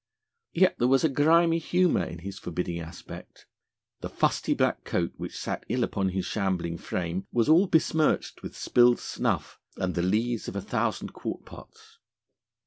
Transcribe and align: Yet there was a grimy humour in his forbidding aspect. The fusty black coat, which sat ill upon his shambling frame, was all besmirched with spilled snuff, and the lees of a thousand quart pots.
Yet 0.53 0.79
there 0.79 0.87
was 0.87 1.03
a 1.03 1.09
grimy 1.09 1.59
humour 1.59 2.03
in 2.03 2.17
his 2.25 2.39
forbidding 2.39 2.79
aspect. 2.79 3.45
The 3.99 4.09
fusty 4.09 4.55
black 4.55 4.83
coat, 4.83 5.13
which 5.17 5.37
sat 5.37 5.63
ill 5.69 5.83
upon 5.83 6.09
his 6.09 6.25
shambling 6.25 6.79
frame, 6.79 7.27
was 7.31 7.47
all 7.47 7.67
besmirched 7.67 8.41
with 8.41 8.57
spilled 8.57 8.97
snuff, 8.97 9.59
and 9.77 9.93
the 9.93 10.01
lees 10.01 10.47
of 10.47 10.55
a 10.55 10.59
thousand 10.61 11.13
quart 11.13 11.45
pots. 11.45 11.99